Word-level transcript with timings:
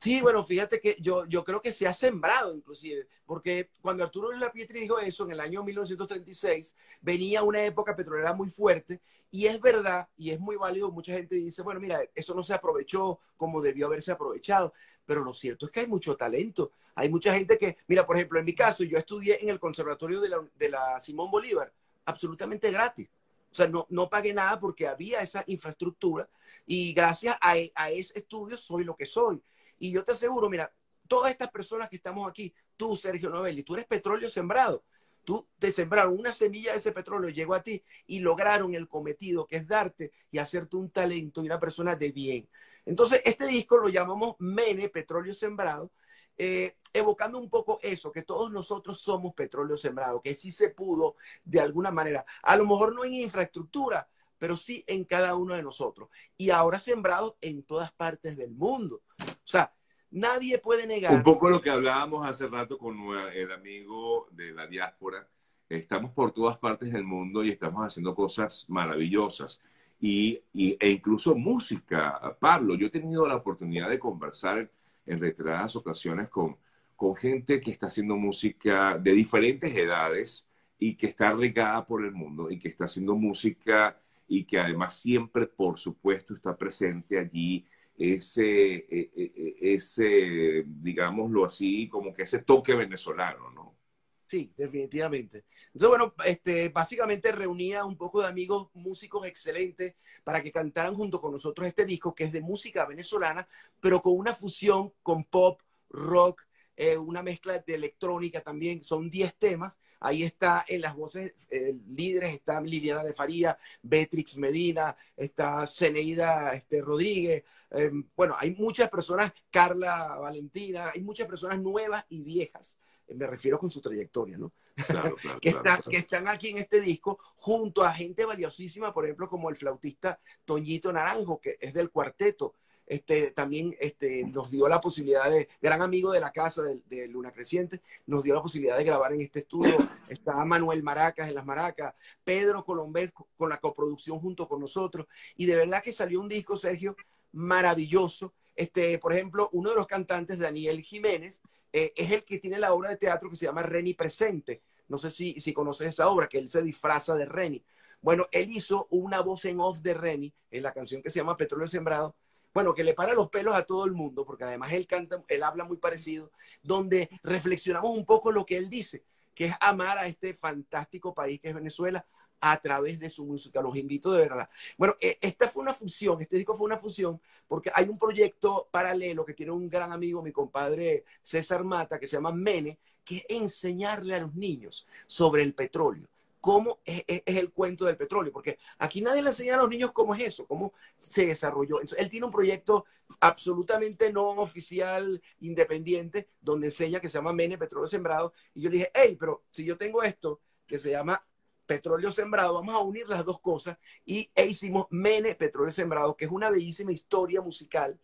Sí, 0.00 0.20
bueno, 0.20 0.44
fíjate 0.44 0.80
que 0.80 0.96
yo, 1.00 1.26
yo 1.26 1.42
creo 1.42 1.60
que 1.60 1.72
se 1.72 1.86
ha 1.88 1.92
sembrado 1.92 2.54
inclusive, 2.54 3.08
porque 3.26 3.70
cuando 3.80 4.04
Arturo 4.04 4.30
La 4.32 4.52
Pietri 4.52 4.80
dijo 4.80 4.98
eso 5.00 5.24
en 5.24 5.32
el 5.32 5.40
año 5.40 5.64
1936, 5.64 6.76
venía 7.00 7.42
una 7.42 7.64
época 7.64 7.96
petrolera 7.96 8.32
muy 8.32 8.48
fuerte 8.48 9.00
y 9.32 9.46
es 9.46 9.60
verdad 9.60 10.08
y 10.16 10.30
es 10.30 10.38
muy 10.38 10.54
válido, 10.56 10.92
mucha 10.92 11.12
gente 11.14 11.34
dice, 11.34 11.62
bueno, 11.62 11.80
mira, 11.80 12.00
eso 12.14 12.32
no 12.34 12.44
se 12.44 12.54
aprovechó 12.54 13.18
como 13.36 13.60
debió 13.60 13.86
haberse 13.86 14.12
aprovechado, 14.12 14.72
pero 15.04 15.24
lo 15.24 15.34
cierto 15.34 15.66
es 15.66 15.72
que 15.72 15.80
hay 15.80 15.88
mucho 15.88 16.16
talento, 16.16 16.70
hay 16.94 17.08
mucha 17.08 17.34
gente 17.34 17.58
que, 17.58 17.76
mira, 17.88 18.06
por 18.06 18.16
ejemplo, 18.16 18.38
en 18.38 18.44
mi 18.44 18.54
caso, 18.54 18.84
yo 18.84 18.98
estudié 18.98 19.42
en 19.42 19.48
el 19.48 19.58
Conservatorio 19.58 20.20
de 20.20 20.28
la, 20.28 20.48
de 20.56 20.68
la 20.68 21.00
Simón 21.00 21.30
Bolívar, 21.30 21.72
absolutamente 22.04 22.70
gratis. 22.70 23.10
O 23.50 23.54
sea, 23.54 23.66
no, 23.66 23.86
no 23.90 24.08
pagué 24.10 24.32
nada 24.34 24.60
porque 24.60 24.86
había 24.86 25.20
esa 25.20 25.42
infraestructura 25.46 26.28
y 26.66 26.92
gracias 26.92 27.36
a, 27.40 27.54
a 27.74 27.90
ese 27.90 28.18
estudio 28.18 28.56
soy 28.56 28.84
lo 28.84 28.94
que 28.94 29.06
soy. 29.06 29.42
Y 29.78 29.90
yo 29.90 30.04
te 30.04 30.12
aseguro, 30.12 30.48
mira, 30.48 30.72
todas 31.06 31.30
estas 31.30 31.50
personas 31.50 31.88
que 31.88 31.96
estamos 31.96 32.28
aquí, 32.28 32.54
tú, 32.76 32.96
Sergio 32.96 33.30
Novelli, 33.30 33.62
tú 33.62 33.74
eres 33.74 33.86
petróleo 33.86 34.28
sembrado. 34.28 34.84
Tú 35.24 35.46
te 35.58 35.72
sembraron 35.72 36.18
una 36.18 36.32
semilla 36.32 36.72
de 36.72 36.78
ese 36.78 36.92
petróleo, 36.92 37.28
llegó 37.28 37.54
a 37.54 37.62
ti 37.62 37.82
y 38.06 38.20
lograron 38.20 38.74
el 38.74 38.88
cometido, 38.88 39.46
que 39.46 39.56
es 39.56 39.66
darte 39.66 40.10
y 40.30 40.38
hacerte 40.38 40.76
un 40.76 40.90
talento 40.90 41.42
y 41.42 41.46
una 41.46 41.60
persona 41.60 41.96
de 41.96 42.12
bien. 42.12 42.48
Entonces, 42.86 43.20
este 43.24 43.46
disco 43.46 43.76
lo 43.76 43.90
llamamos 43.90 44.36
Mene, 44.38 44.88
Petróleo 44.88 45.34
Sembrado, 45.34 45.92
eh, 46.38 46.78
evocando 46.92 47.38
un 47.38 47.50
poco 47.50 47.78
eso, 47.82 48.10
que 48.10 48.22
todos 48.22 48.50
nosotros 48.50 49.00
somos 49.00 49.34
petróleo 49.34 49.76
sembrado, 49.76 50.22
que 50.22 50.34
sí 50.34 50.52
se 50.52 50.70
pudo 50.70 51.16
de 51.44 51.60
alguna 51.60 51.90
manera, 51.90 52.24
a 52.42 52.56
lo 52.56 52.64
mejor 52.64 52.94
no 52.94 53.04
en 53.04 53.14
infraestructura, 53.14 54.08
pero 54.38 54.56
sí 54.56 54.84
en 54.86 55.04
cada 55.04 55.34
uno 55.34 55.54
de 55.54 55.62
nosotros. 55.62 56.08
Y 56.36 56.50
ahora 56.50 56.78
sembrados 56.78 57.34
en 57.40 57.64
todas 57.64 57.92
partes 57.92 58.36
del 58.36 58.52
mundo. 58.52 59.02
O 59.20 59.24
sea, 59.42 59.74
nadie 60.10 60.58
puede 60.58 60.86
negar. 60.86 61.14
Un 61.14 61.22
poco 61.22 61.48
lo 61.48 61.60
que 61.60 61.70
hablábamos 61.70 62.28
hace 62.28 62.46
rato 62.46 62.78
con 62.78 62.96
el 63.34 63.52
amigo 63.52 64.28
de 64.32 64.52
la 64.52 64.66
diáspora. 64.66 65.28
Estamos 65.68 66.12
por 66.12 66.32
todas 66.32 66.56
partes 66.58 66.92
del 66.92 67.04
mundo 67.04 67.44
y 67.44 67.50
estamos 67.50 67.84
haciendo 67.84 68.14
cosas 68.14 68.66
maravillosas. 68.68 69.60
Y, 70.00 70.40
e 70.54 70.90
incluso 70.90 71.34
música. 71.34 72.36
Pablo, 72.38 72.74
yo 72.76 72.86
he 72.86 72.90
tenido 72.90 73.26
la 73.26 73.36
oportunidad 73.36 73.90
de 73.90 73.98
conversar 73.98 74.70
en 75.04 75.20
reiteradas 75.20 75.74
ocasiones 75.76 76.28
con, 76.28 76.56
con 76.94 77.16
gente 77.16 77.60
que 77.60 77.70
está 77.70 77.86
haciendo 77.86 78.16
música 78.16 78.96
de 78.96 79.12
diferentes 79.12 79.74
edades 79.74 80.46
y 80.78 80.94
que 80.94 81.06
está 81.06 81.32
regada 81.32 81.84
por 81.84 82.04
el 82.04 82.12
mundo 82.12 82.50
y 82.50 82.58
que 82.58 82.68
está 82.68 82.84
haciendo 82.84 83.16
música 83.16 83.98
y 84.28 84.44
que 84.44 84.60
además 84.60 85.00
siempre, 85.00 85.46
por 85.46 85.78
supuesto, 85.78 86.34
está 86.34 86.56
presente 86.56 87.18
allí 87.18 87.66
ese, 87.98 88.74
e, 88.76 89.10
e, 89.16 89.32
ese, 89.60 90.64
digámoslo 90.66 91.44
así, 91.44 91.88
como 91.88 92.12
que 92.14 92.22
ese 92.22 92.40
toque 92.40 92.74
venezolano, 92.74 93.50
¿no? 93.50 93.78
Sí, 94.26 94.52
definitivamente. 94.54 95.46
Entonces, 95.72 95.88
bueno, 95.88 96.14
este, 96.26 96.68
básicamente 96.68 97.32
reunía 97.32 97.84
un 97.86 97.96
poco 97.96 98.20
de 98.20 98.28
amigos 98.28 98.68
músicos 98.74 99.26
excelentes 99.26 99.94
para 100.22 100.42
que 100.42 100.52
cantaran 100.52 100.94
junto 100.94 101.18
con 101.20 101.32
nosotros 101.32 101.66
este 101.66 101.86
disco, 101.86 102.14
que 102.14 102.24
es 102.24 102.32
de 102.32 102.42
música 102.42 102.84
venezolana, 102.84 103.48
pero 103.80 104.02
con 104.02 104.14
una 104.14 104.34
fusión 104.34 104.92
con 105.02 105.24
pop, 105.24 105.62
rock, 105.88 106.44
eh, 106.80 106.96
una 106.96 107.24
mezcla 107.24 107.58
de 107.58 107.74
electrónica 107.74 108.40
también, 108.40 108.82
son 108.82 109.10
10 109.10 109.34
temas. 109.34 109.76
Ahí 109.98 110.22
está 110.22 110.64
en 110.68 110.80
las 110.80 110.94
voces 110.94 111.32
eh, 111.50 111.74
líderes, 111.88 112.34
está 112.34 112.60
Liliana 112.60 113.02
de 113.02 113.12
Faría, 113.12 113.58
Beatrix 113.82 114.36
Medina, 114.36 114.96
está 115.16 115.66
Ceneida 115.66 116.54
este, 116.54 116.80
Rodríguez. 116.80 117.42
Em, 117.72 118.08
bueno, 118.14 118.36
hay 118.38 118.54
muchas 118.54 118.88
personas, 118.90 119.32
Carla 119.50 120.18
Valentina, 120.20 120.92
hay 120.94 121.02
muchas 121.02 121.26
personas 121.26 121.60
nuevas 121.60 122.06
y 122.10 122.22
viejas. 122.22 122.78
Eh, 123.08 123.14
me 123.16 123.26
refiero 123.26 123.58
con 123.58 123.70
su 123.70 123.80
trayectoria, 123.80 124.38
¿no? 124.38 124.52
que, 125.42 125.56
que 125.90 125.96
están 125.96 126.28
aquí 126.28 126.50
en 126.50 126.58
este 126.58 126.80
disco, 126.80 127.18
junto 127.34 127.82
a 127.82 127.92
gente 127.92 128.24
valiosísima, 128.24 128.94
por 128.94 129.04
ejemplo, 129.04 129.28
como 129.28 129.50
el 129.50 129.56
flautista 129.56 130.20
Toñito 130.44 130.92
Naranjo, 130.92 131.40
que 131.40 131.58
es 131.60 131.74
del 131.74 131.90
cuarteto 131.90 132.54
este, 132.88 133.32
también 133.32 133.76
este, 133.80 134.24
nos 134.24 134.50
dio 134.50 134.66
la 134.66 134.80
posibilidad 134.80 135.30
de, 135.30 135.48
gran 135.60 135.82
amigo 135.82 136.10
de 136.10 136.20
la 136.20 136.32
casa 136.32 136.62
de, 136.62 137.08
Luna 137.08 137.32
Creciente, 137.32 137.82
nos 138.06 138.22
dio 138.22 138.34
la 138.34 138.40
posibilidad 138.40 138.78
de 138.78 138.84
grabar 138.84 139.12
en 139.12 139.20
este 139.20 139.40
estudio. 139.40 139.76
Está 140.08 140.42
Manuel 140.44 140.82
Maracas 140.82 141.28
en 141.28 141.34
las 141.34 141.44
Maracas, 141.44 141.94
Pedro 142.24 142.64
Colombés 142.64 143.12
con 143.36 143.50
la 143.50 143.58
coproducción 143.58 144.18
junto 144.20 144.48
con 144.48 144.60
nosotros. 144.60 145.06
Y 145.36 145.44
de 145.44 145.56
verdad 145.56 145.82
que 145.82 145.92
salió 145.92 146.18
un 146.18 146.28
disco, 146.28 146.56
Sergio, 146.56 146.96
maravilloso. 147.32 148.32
Este, 148.56 148.98
por 148.98 149.12
ejemplo, 149.12 149.50
uno 149.52 149.68
de 149.68 149.76
los 149.76 149.86
cantantes, 149.86 150.38
Daniel 150.38 150.80
Jiménez, 150.80 151.42
eh, 151.72 151.92
es 151.94 152.10
el 152.10 152.24
que 152.24 152.38
tiene 152.38 152.58
la 152.58 152.72
obra 152.72 152.88
de 152.88 152.96
teatro 152.96 153.28
que 153.28 153.36
se 153.36 153.44
llama 153.44 153.62
Reni 153.62 153.92
Presente. 153.92 154.62
No 154.88 154.96
sé 154.96 155.10
si, 155.10 155.38
si 155.38 155.52
conoces 155.52 155.88
esa 155.88 156.08
obra, 156.08 156.26
que 156.26 156.38
él 156.38 156.48
se 156.48 156.62
disfraza 156.62 157.14
de 157.14 157.26
Reni. 157.26 157.62
Bueno, 158.00 158.26
él 158.30 158.50
hizo 158.50 158.86
una 158.90 159.20
voz 159.20 159.44
en 159.44 159.60
off 159.60 159.80
de 159.80 159.92
Reni 159.92 160.32
en 160.50 160.62
la 160.62 160.72
canción 160.72 161.02
que 161.02 161.10
se 161.10 161.18
llama 161.18 161.36
Petróleo 161.36 161.66
Sembrado, 161.66 162.16
bueno, 162.52 162.74
que 162.74 162.84
le 162.84 162.94
para 162.94 163.14
los 163.14 163.28
pelos 163.28 163.54
a 163.54 163.64
todo 163.64 163.84
el 163.84 163.92
mundo, 163.92 164.24
porque 164.24 164.44
además 164.44 164.72
él 164.72 164.86
canta, 164.86 165.22
él 165.28 165.42
habla 165.42 165.64
muy 165.64 165.76
parecido, 165.76 166.30
donde 166.62 167.08
reflexionamos 167.22 167.96
un 167.96 168.04
poco 168.04 168.32
lo 168.32 168.44
que 168.44 168.56
él 168.56 168.68
dice, 168.68 169.04
que 169.34 169.46
es 169.46 169.54
amar 169.60 169.98
a 169.98 170.06
este 170.06 170.34
fantástico 170.34 171.14
país 171.14 171.40
que 171.40 171.48
es 171.48 171.54
Venezuela 171.54 172.06
a 172.40 172.60
través 172.60 172.98
de 172.98 173.10
su 173.10 173.24
música. 173.26 173.62
Los 173.62 173.76
invito 173.76 174.12
de 174.12 174.20
verdad. 174.20 174.48
Bueno, 174.76 174.96
e, 175.00 175.18
esta 175.20 175.48
fue 175.48 175.62
una 175.62 175.74
fusión, 175.74 176.20
este 176.20 176.36
disco 176.36 176.54
fue 176.54 176.66
una 176.66 176.76
fusión, 176.76 177.20
porque 177.46 177.70
hay 177.74 177.88
un 177.88 177.96
proyecto 177.96 178.68
paralelo 178.70 179.24
que 179.24 179.34
tiene 179.34 179.52
un 179.52 179.68
gran 179.68 179.92
amigo, 179.92 180.22
mi 180.22 180.32
compadre 180.32 181.04
César 181.22 181.64
Mata, 181.64 181.98
que 181.98 182.06
se 182.06 182.16
llama 182.16 182.32
Mene, 182.32 182.78
que 183.04 183.18
es 183.18 183.24
enseñarle 183.28 184.14
a 184.14 184.20
los 184.20 184.34
niños 184.34 184.86
sobre 185.06 185.42
el 185.42 185.54
petróleo 185.54 186.08
cómo 186.40 186.80
es, 186.84 187.04
el 187.06 187.52
cuento 187.52 187.84
del 187.84 187.96
petróleo, 187.96 188.32
porque 188.32 188.58
aquí 188.78 189.00
nadie 189.00 189.22
le 189.22 189.30
enseña 189.30 189.54
a 189.54 189.58
los 189.58 189.68
niños 189.68 189.92
cómo 189.92 190.14
es 190.14 190.22
eso, 190.22 190.46
cómo 190.46 190.72
se 190.96 191.26
desarrolló. 191.26 191.80
él 191.80 192.10
tiene 192.10 192.26
un 192.26 192.32
proyecto 192.32 192.84
absolutamente 193.20 194.12
no 194.12 194.28
oficial, 194.28 195.22
independiente, 195.40 196.28
donde 196.40 196.68
enseña 196.68 197.00
que 197.00 197.08
se 197.08 197.18
llama 197.18 197.32
Mene 197.32 197.58
Petróleo 197.58 197.88
Sembrado, 197.88 198.32
y 198.54 198.62
yo 198.62 198.70
dije, 198.70 198.90
hey, 198.94 199.16
pero 199.18 199.44
si 199.50 199.64
yo 199.64 199.76
tengo 199.76 200.02
esto 200.02 200.40
que 200.66 200.78
se 200.78 200.90
llama 200.90 201.24
Petróleo 201.66 202.10
Sembrado, 202.12 202.54
vamos 202.54 202.74
a 202.74 202.78
unir 202.78 203.08
las 203.08 203.24
dos 203.24 203.40
cosas, 203.40 203.78
y 204.04 204.30
e 204.34 204.46
hicimos 204.46 204.86
Mene 204.90 205.34
Petróleo 205.34 205.72
Sembrado, 205.72 206.16
que 206.16 206.26
es 206.26 206.30
una 206.30 206.50
bellísima 206.50 206.92
historia 206.92 207.40
musical 207.40 207.98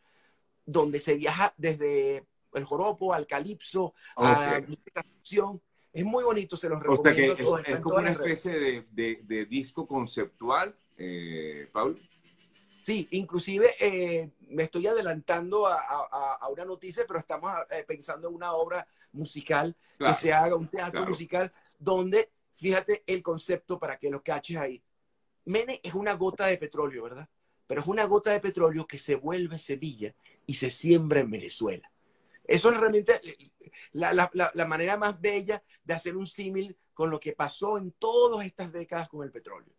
donde 0.67 0.99
se 0.99 1.15
viaja 1.15 1.55
desde 1.57 2.27
el 2.55 2.65
joropo 2.65 3.13
al 3.13 3.27
calipso, 3.27 3.95
a 4.17 4.63
la 4.63 4.77
canción 4.93 5.61
es 5.95 6.05
muy 6.05 6.25
bonito, 6.25 6.57
se 6.57 6.69
los 6.69 6.83
recomiendo. 6.83 7.35
O 7.35 7.57
sea 7.57 7.65
que 7.65 7.73
es, 7.73 7.81
como 7.81 7.97
una 7.97 8.11
especie 8.11 8.85
de, 8.91 9.47
disco 9.49 9.87
conceptual, 9.87 10.77
eh, 10.99 11.69
Paul. 11.73 12.03
Sí, 12.83 13.07
inclusive 13.13 13.71
eh, 13.81 14.29
me 14.49 14.65
estoy 14.65 14.89
adelantando 14.89 15.69
a, 15.69 16.49
una 16.51 16.65
noticia, 16.65 17.05
pero 17.07 17.21
estamos 17.21 17.51
eh, 17.71 17.85
pensando 17.87 18.29
en 18.29 18.35
una 18.35 18.53
obra 18.55 18.87
musical, 19.13 19.77
que 19.97 20.13
se 20.15 20.33
haga 20.33 20.57
un 20.57 20.67
teatro 20.67 21.07
musical, 21.07 21.53
donde, 21.79 22.33
fíjate 22.53 23.05
el 23.07 23.23
concepto 23.23 23.79
para 23.79 23.97
que 23.97 24.11
lo 24.11 24.21
caches 24.21 24.57
ahí. 24.57 24.83
Mene 25.45 25.81
es 25.83 25.95
una 25.95 26.15
gota 26.15 26.47
de 26.47 26.59
petróleo, 26.59 27.05
¿verdad? 27.05 27.29
Pero 27.69 27.83
es 27.83 27.87
una 27.87 28.05
gota 28.05 28.33
de 28.33 28.41
petróleo 28.41 28.85
que 28.85 28.99
se 28.99 29.15
vuelve 29.15 29.59
Sevilla 29.59 30.13
y 30.45 30.55
se 30.55 30.73
siembra 30.73 31.21
en 31.21 31.31
Venezuela. 31.31 31.91
Eso 32.47 32.71
es 32.71 32.77
realmente 32.77 33.21
la, 33.93 34.31
manera 34.69 34.97
más 34.97 35.21
bella 35.21 35.63
de 35.83 35.95
hacer 35.95 36.17
un 36.17 36.27
símil 36.27 36.77
con 36.93 37.11
lo 37.11 37.19
que 37.19 37.33
pasó 37.33 37.79
en 37.79 37.93
todas 37.93 38.45
estas 38.45 38.73
décadas 38.73 39.09
con 39.09 39.25
el 39.25 39.31
petróleo. 39.31 39.73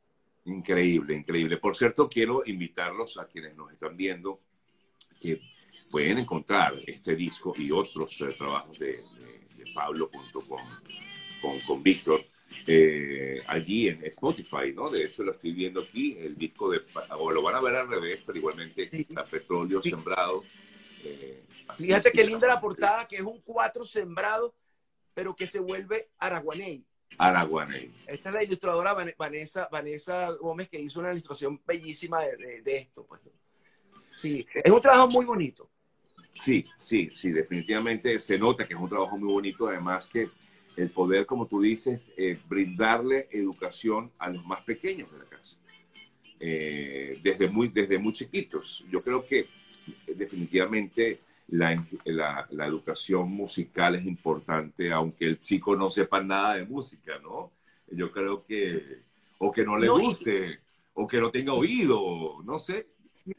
Increíble, 0.46 1.16
increíble. 1.16 1.58
Por 1.58 1.76
cierto, 1.76 2.09
quiero 2.09 2.44
invitarlos 2.46 3.18
a 3.18 3.28
quienes 3.28 3.56
nos 3.56 3.72
están 3.72 3.96
viendo 3.96 4.42
que 5.20 5.40
pueden 5.90 6.20
encontrar 6.20 6.76
este 6.86 7.16
disco 7.16 7.53
y 7.58 7.72
otros 7.72 8.20
eh, 8.22 8.35
trabajos 8.38 8.78
de, 8.79 9.03
Pablo 9.73 10.12
junto 10.14 10.41
con, 10.41 10.62
con, 11.66 11.82
Víctor 11.82 12.23
eh, 12.67 13.41
allí 13.47 13.88
en 13.88 14.06
Spotify, 14.06 14.72
¿no? 14.73 14.91
De 14.91 15.03
hecho, 15.03 15.23
lo 15.23 15.32
estoy 15.32 15.53
viendo 15.53 15.82
aquí, 15.82 16.16
el 16.20 16.38
disco 16.38 16.70
de, 16.70 16.82
o 17.17 17.32
lo 17.32 17.41
van 17.41 17.56
a 17.56 17.62
ver 17.62 17.76
al 17.76 17.90
revés, 17.90 18.22
pero 18.23 18.38
igualmente 18.38 18.88
está 18.91 19.26
Petróleo 19.26 19.82
Sembrado 19.82 20.44
Fíjate 21.78 22.12
qué 22.12 22.23
linda 22.23 22.47
la 22.47 22.62
portada, 22.62 23.08
que 23.08 23.17
es 23.17 23.22
un 23.22 23.41
cuatro 23.41 23.85
sembrado, 23.85 24.56
pero 25.14 25.35
que 25.35 25.47
se 25.47 25.59
vuelve 25.59 26.08
araguaney. 26.17 26.85
Araguaney. 27.17 27.94
Esa 28.08 28.29
es 28.29 28.35
la 28.35 28.44
ilustradora 28.44 28.94
Vanessa, 29.17 29.70
Vanessa 29.72 30.32
Gómez 30.32 30.70
que 30.70 30.79
hizo 30.79 31.00
una 31.00 31.12
ilustración 31.12 31.62
bellísima 31.66 32.22
de, 32.22 32.62
esto. 32.66 33.06
Pues. 33.06 33.22
Sí, 34.16 34.46
es 34.53 34.72
un 34.72 34.82
trabajo 34.82 35.09
muy 35.09 35.26
bonito. 35.26 35.70
Sí, 36.35 36.66
sí, 36.78 37.09
sí, 37.12 37.32
definitivamente 37.32 38.20
se 38.20 38.38
nota 38.38 38.67
que 38.67 38.73
es 38.73 38.79
un 38.79 38.90
trabajo 38.90 39.17
muy 39.17 39.32
bonito, 39.32 39.70
además 39.70 40.08
que 40.08 40.29
el 40.76 40.90
poder, 40.90 41.26
como 41.26 41.47
tú 41.47 41.62
dices, 41.62 42.09
eh, 42.17 42.38
brindarle 42.47 43.29
educación 43.32 44.12
a 44.20 44.29
los 44.29 44.46
más 44.46 44.62
pequeños 44.62 45.09
de 45.14 45.20
la 45.20 45.26
casa, 45.26 45.58
eh, 46.41 47.17
desde, 47.23 47.47
muy, 47.47 47.70
desde 47.70 47.97
muy 47.97 48.12
chiquitos. 48.12 48.84
Yo 48.91 49.02
creo 49.02 49.26
que 49.26 49.47
definitivamente 50.08 51.22
la, 51.47 52.47
la, 52.50 52.66
educación 52.66 53.32
musical 53.32 53.96
es 53.96 54.06
importante, 54.06 54.92
aunque 54.92 55.26
el 55.26 55.40
chico 55.40 55.76
no 55.76 55.90
sepa 55.90 56.22
nada 56.22 56.56
de 56.56 56.66
música, 56.66 57.20
¿no? 57.20 57.52
Yo 57.92 58.12
creo 58.12 58.46
que, 58.46 59.02
o 59.38 59.52
que 59.52 59.64
no 59.64 59.78
le 59.78 59.88
guste, 59.88 60.59
o 60.94 61.08
que 61.08 61.20
no 61.20 61.30
tenga 61.30 61.53
oído, 61.53 62.42
no 62.44 62.59
sé. 62.59 62.88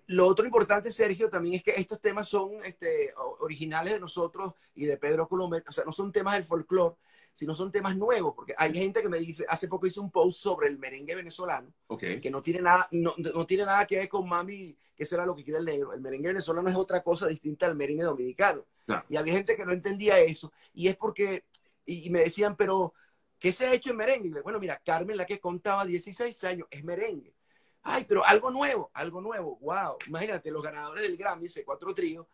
Lo 0.06 0.26
otro 0.26 0.46
importante, 0.46 0.90
Sergio, 0.90 1.28
también 1.28 1.56
es 1.56 1.64
que 1.64 1.74
estos 1.76 2.00
temas 2.00 2.28
son 2.28 2.52
este, 2.64 3.12
originales 3.40 3.94
de 3.94 4.00
nosotros 4.00 4.54
y 4.74 4.86
de 4.86 4.96
Pedro 4.96 5.28
Colombia, 5.28 5.62
o 5.66 5.72
sea, 5.72 5.84
no 5.84 5.92
son 5.92 6.12
temas 6.12 6.34
del 6.34 6.44
folclore, 6.44 6.94
sino 7.36 7.54
son 7.54 7.70
temas 7.70 7.94
nuevos, 7.98 8.32
porque 8.34 8.54
hay 8.56 8.72
gente 8.72 9.02
que 9.02 9.10
me 9.10 9.18
dice, 9.18 9.44
hace 9.46 9.68
poco 9.68 9.86
hice 9.86 10.00
un 10.00 10.10
post 10.10 10.38
sobre 10.38 10.68
el 10.68 10.78
merengue 10.78 11.14
venezolano, 11.14 11.70
que 11.98 12.30
no 12.30 12.42
tiene, 12.42 12.62
nada, 12.62 12.88
no, 12.92 13.12
no, 13.18 13.44
tiene 13.44 13.66
nada 13.66 13.86
que 13.86 13.98
ver 13.98 14.08
con 14.08 14.26
mami, 14.26 14.74
que 14.94 15.04
será 15.04 15.26
lo 15.26 15.36
que 15.36 15.44
quiere 15.44 15.58
el 15.58 15.66
negro. 15.66 15.92
El 15.92 16.00
merengue 16.00 16.28
venezolano 16.28 16.66
es 16.70 16.74
otra 16.74 17.02
cosa 17.02 17.26
distinta 17.26 17.66
al 17.66 17.76
merengue 17.76 18.04
dominicano. 18.04 18.64
Y 19.10 19.16
había 19.16 19.34
gente 19.34 19.54
que 19.54 19.66
no 19.66 19.72
entendía 19.72 20.18
eso, 20.18 20.50
y 20.72 20.88
es 20.88 20.96
porque, 20.96 21.44
y, 21.84 22.08
me 22.08 22.20
decían, 22.20 22.56
pero, 22.56 22.94
¿qué 23.38 23.52
se 23.52 23.66
ha 23.66 23.74
hecho 23.74 23.90
en 23.90 23.98
merengue? 23.98 24.28
Y 24.28 24.42
bueno, 24.42 24.58
mira, 24.58 24.80
Carmen, 24.82 25.18
la 25.18 25.26
que 25.26 25.38
contaba 25.38 25.84
16 25.84 26.42
años, 26.44 26.66
es 26.70 26.82
merengue. 26.84 27.34
Ay, 27.82 28.06
pero 28.08 28.24
algo 28.24 28.50
nuevo, 28.50 28.90
algo 28.94 29.20
nuevo, 29.20 29.58
wow. 29.60 29.98
Imagínate, 30.06 30.50
los 30.50 30.62
ganadores 30.62 31.02
del 31.02 31.18
Grammy, 31.18 31.44
ese 31.44 31.66
cuatro 31.66 31.92
tríos, 31.92 32.26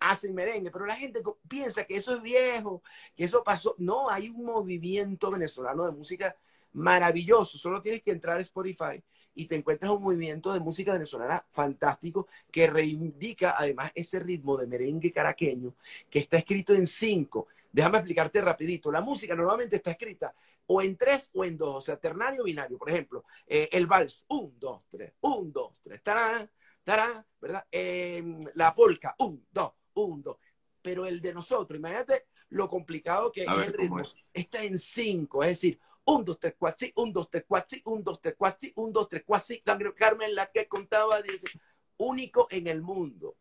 hacen 0.00 0.34
merengue, 0.34 0.70
pero 0.70 0.86
la 0.86 0.96
gente 0.96 1.22
piensa 1.48 1.84
que 1.84 1.96
eso 1.96 2.14
es 2.16 2.22
viejo, 2.22 2.82
que 3.16 3.24
eso 3.24 3.42
pasó. 3.44 3.74
No, 3.78 4.10
hay 4.10 4.28
un 4.28 4.44
movimiento 4.44 5.30
venezolano 5.30 5.84
de 5.84 5.92
música 5.92 6.36
maravilloso. 6.72 7.58
Solo 7.58 7.80
tienes 7.80 8.02
que 8.02 8.12
entrar 8.12 8.38
a 8.38 8.40
Spotify 8.40 9.02
y 9.34 9.46
te 9.46 9.56
encuentras 9.56 9.90
un 9.92 10.02
movimiento 10.02 10.52
de 10.52 10.60
música 10.60 10.92
venezolana 10.92 11.44
fantástico 11.50 12.26
que 12.50 12.66
reivindica 12.66 13.54
además 13.56 13.92
ese 13.94 14.18
ritmo 14.18 14.56
de 14.56 14.66
merengue 14.66 15.12
caraqueño 15.12 15.74
que 16.10 16.18
está 16.20 16.38
escrito 16.38 16.74
en 16.74 16.86
cinco. 16.86 17.46
Déjame 17.70 17.98
explicarte 17.98 18.40
rapidito. 18.40 18.90
La 18.90 19.00
música 19.00 19.34
normalmente 19.34 19.76
está 19.76 19.92
escrita 19.92 20.34
o 20.66 20.82
en 20.82 20.96
tres 20.96 21.30
o 21.34 21.44
en 21.44 21.56
dos, 21.56 21.76
o 21.76 21.80
sea, 21.80 21.96
ternario 21.96 22.44
binario. 22.44 22.78
Por 22.78 22.90
ejemplo, 22.90 23.24
eh, 23.46 23.68
el 23.72 23.86
vals, 23.86 24.24
un, 24.28 24.58
dos, 24.58 24.86
tres, 24.90 25.12
un, 25.20 25.52
dos, 25.52 25.80
tres, 25.80 26.02
tarán, 26.02 26.50
tarán, 26.84 27.24
¿verdad? 27.40 27.66
Em, 27.70 28.40
la 28.54 28.74
polka, 28.74 29.14
un, 29.18 29.46
dos, 29.50 29.72
un, 30.04 30.22
dos. 30.22 30.38
Pero 30.82 31.06
el 31.06 31.20
de 31.20 31.34
nosotros, 31.34 31.78
imagínate 31.78 32.26
lo 32.50 32.68
complicado 32.68 33.30
que 33.30 33.42
es 33.42 33.48
el 33.48 33.72
ritmo. 33.72 34.02
Está 34.32 34.62
en 34.62 34.78
cinco, 34.78 35.42
es 35.42 35.50
decir, 35.50 35.78
un, 36.04 36.24
dos, 36.24 36.38
tres, 36.38 36.54
cuatro, 36.58 36.88
un, 36.96 37.12
dos, 37.12 37.28
tres, 37.30 37.44
cuatro, 37.46 37.78
un, 37.84 38.02
dos, 38.02 38.20
tres, 38.20 38.34
cuatro, 38.36 38.68
un, 38.76 38.92
dos, 38.92 39.08
tres, 39.08 39.22
cuatro, 39.26 39.94
Carmen, 39.94 40.34
la 40.34 40.46
que 40.46 40.66
contaba, 40.66 41.20
dice, 41.20 41.48
único 41.98 42.48
en 42.50 42.66
el 42.66 42.80
mundo. 42.80 43.36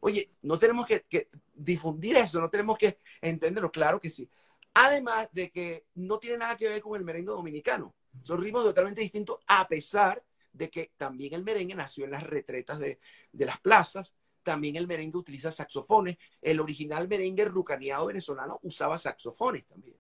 Oye, 0.00 0.32
no 0.42 0.58
tenemos 0.58 0.86
que, 0.86 1.02
que, 1.02 1.30
difundir 1.54 2.16
eso, 2.16 2.40
no 2.40 2.50
tenemos 2.50 2.76
que 2.76 2.98
entenderlo, 3.22 3.70
claro 3.70 4.00
que 4.00 4.10
sí. 4.10 4.28
Además 4.74 5.28
de 5.32 5.50
que 5.50 5.86
no 5.94 6.18
tiene 6.18 6.38
nada 6.38 6.56
que 6.56 6.68
ver 6.68 6.82
con 6.82 6.98
el 6.98 7.04
merengue 7.04 7.30
dominicano. 7.30 7.94
Son 8.22 8.40
ritmos 8.42 8.64
totalmente 8.64 9.00
distintos, 9.00 9.38
a 9.46 9.66
pesar 9.66 10.22
de 10.52 10.68
que 10.68 10.92
también 10.96 11.32
el 11.32 11.42
merengue 11.42 11.74
nació 11.74 12.04
en 12.04 12.10
las 12.10 12.22
retretas 12.22 12.78
de, 12.78 13.00
de 13.32 13.44
las 13.46 13.58
plazas, 13.60 14.12
también 14.44 14.76
el 14.76 14.86
merengue 14.86 15.18
utiliza 15.18 15.50
saxofones. 15.50 16.16
El 16.40 16.60
original 16.60 17.08
merengue 17.08 17.46
rucaneado 17.46 18.06
venezolano 18.06 18.60
usaba 18.62 18.96
saxofones 18.98 19.66
también. 19.66 19.92